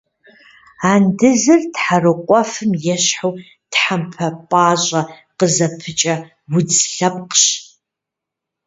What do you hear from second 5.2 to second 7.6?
къызыпыкӏэ удз лъэпкъщ.